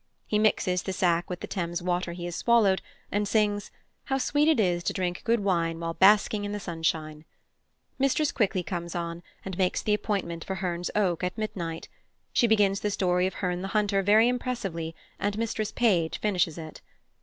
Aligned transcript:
He 0.25 0.39
mixes 0.39 0.81
the 0.81 0.93
sack 0.93 1.29
with 1.29 1.41
the 1.41 1.47
Thames 1.47 1.79
water 1.83 2.13
he 2.13 2.25
has 2.25 2.35
swallowed, 2.35 2.81
and 3.11 3.27
sings, 3.27 3.69
"How 4.05 4.17
sweet 4.17 4.47
it 4.47 4.59
is 4.59 4.83
to 4.85 4.93
drink 4.93 5.21
good 5.23 5.41
wine 5.41 5.79
while 5.79 5.93
basking 5.93 6.43
in 6.43 6.53
the 6.53 6.59
sunshine." 6.59 7.23
Mistress 7.99 8.31
Quickly 8.31 8.63
comes 8.63 8.95
on, 8.95 9.21
and 9.45 9.59
makes 9.59 9.83
the 9.83 9.93
appointment 9.93 10.43
for 10.43 10.55
Herne's 10.55 10.89
oak 10.95 11.23
at 11.23 11.37
midnight. 11.37 11.87
She 12.33 12.47
begins 12.47 12.79
the 12.79 12.89
story 12.89 13.27
of 13.27 13.35
Herne 13.35 13.61
the 13.61 13.67
Hunter 13.77 14.01
very 14.01 14.27
impressively, 14.27 14.95
and 15.19 15.37
Mistress 15.37 15.71
Page 15.71 16.19
finishes 16.19 16.57
it. 16.57 16.81